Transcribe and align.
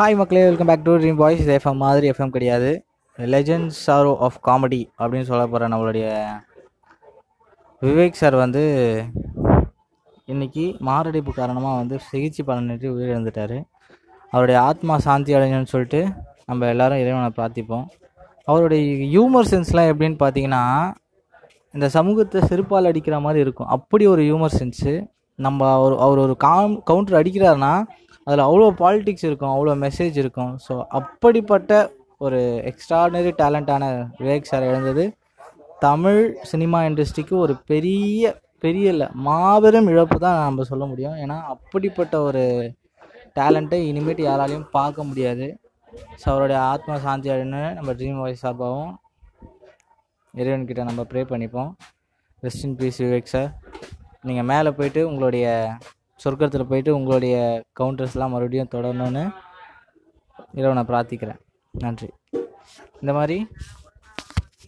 Hi 0.00 0.14
மக்களே 0.18 0.42
welcome 0.44 0.68
back 0.68 0.84
to 0.84 0.92
dream 1.00 1.18
boys 1.20 1.40
இது 1.42 1.52
FM 1.56 1.80
மாதிரி 1.82 2.06
எஃப்எம் 2.10 2.30
கிடையாது. 2.34 2.68
லெஜண்ட் 3.18 3.70
சாரோ 3.86 4.12
ஆஃப் 4.26 4.38
காமெடி 4.46 4.78
அப்படின்னு 5.00 5.28
சொல்ல 5.30 5.42
போகிற 5.46 5.68
நம்மளுடைய 5.72 6.06
விவேக் 7.82 8.16
சார் 8.20 8.36
வந்து 8.42 8.62
இன்றைக்கி 10.32 10.64
மாரடைப்பு 10.88 11.34
காரணமாக 11.40 11.80
வந்து 11.82 11.98
சிகிச்சை 12.06 12.44
பலனின்றி 12.46 12.88
உயிரிழந்துட்டார். 12.94 13.56
அவருடைய 14.32 14.58
ஆத்மா 14.60 14.96
சாந்தி 15.06 15.36
அடைஞ்சணும்னு 15.38 15.72
சொல்லிட்டு 15.74 16.02
நம்ம 16.46 16.70
எல்லாரும் 16.74 17.02
இறைவனை 17.04 17.30
பிரார்த்திப்போம். 17.38 17.86
அவருடைய 18.48 18.82
ஹியூமர் 19.12 19.52
சென்ஸ்லாம் 19.52 19.92
எப்படின்னு 19.92 20.20
பார்த்தீங்கன்னா 20.24 20.64
இந்த 21.74 21.88
சமூகத்தை 21.98 22.42
செருப்பால் 22.50 22.92
அடிக்கிற 22.92 23.18
மாதிரி 23.26 23.46
இருக்கும். 23.46 23.72
அப்படி 23.78 24.06
ஒரு 24.14 24.24
ஹியூமர் 24.30 24.58
சென்ஸு 24.60 24.94
நம்ம 25.38 25.72
அவர் 25.78 26.02
அவர் 26.06 26.26
ஒரு 26.26 26.36
காம் 26.48 26.82
கவுண்டர் 26.90 27.20
அடிக்கிறாருன்னா 27.22 27.74
அதில் 28.30 28.44
அவ்வளோ 28.48 28.66
பாலிடிக்ஸ் 28.82 29.26
இருக்கும் 29.28 29.52
அவ்வளோ 29.54 29.72
மெசேஜ் 29.84 30.16
இருக்கும். 30.22 30.52
ஸோ 30.66 30.74
அப்படிப்பட்ட 30.98 31.72
ஒரு 32.26 32.40
எக்ஸ்ட்ராடனரி 32.70 33.32
டேலண்டான 33.40 33.84
விவேக் 34.20 34.50
சார் 34.50 34.66
இழந்தது. 34.70 35.04
தமிழ் 35.86 36.20
சினிமா 36.50 36.78
இண்டஸ்ட்ரிக்கு 36.88 37.34
ஒரு 37.44 37.54
பெரிய 37.72 38.32
பெரிய 38.64 38.94
இல்லை 38.94 39.06
மாபெரும் 39.26 39.88
இழப்பு 39.92 40.16
தான் 40.24 40.38
நம்ம 40.46 40.64
சொல்ல 40.70 40.84
முடியும். 40.90 41.14
ஏன்னா 41.22 41.36
அப்படிப்பட்ட 41.52 42.14
ஒரு 42.28 42.42
டேலண்ட்டை 43.38 43.78
இனிமேட்டு 43.90 44.22
யாராலையும் 44.26 44.66
பார்க்க 44.76 45.08
முடியாது. 45.10 45.46
ஸோ 46.20 46.26
அவருடைய 46.32 46.58
ஆத்மா 46.72 46.96
சாந்தி 47.04 47.30
அடைன்னு 47.34 47.62
நம்ம 47.78 47.92
ட்ரீம் 48.00 48.20
வாய்ஸ் 48.22 48.44
சார்பாகவும் 48.44 48.92
இறைவன்கிட்ட 50.34 50.82
நம்ம 50.90 51.04
ப்ரே 51.12 51.22
பண்ணிப்போம். 51.32 51.70
Rest 52.46 52.66
in 52.68 52.76
peace 52.80 53.00
Vivek 53.04 53.32
sir 53.34 53.50
நீங்கள் 54.28 54.48
மேலே 54.52 54.72
போயிட்டு 54.80 55.00
உங்களுடைய 55.10 55.46
சொர்க்கத்தில் 56.24 56.68
போயிட்டு 56.68 56.94
உங்களுடைய 56.94 57.62
கவுண்டர்ஸ்லாம் 57.80 58.28
மறுபடியும் 58.28 58.68
தொடரணும்னு 58.70 59.34
இறைவனை 60.54 60.82
பிரார்த்திக்கிறேன். 60.82 61.38
நன்றி. 61.70 62.08
இந்த 63.00 63.12
மாதிரி 63.12 63.46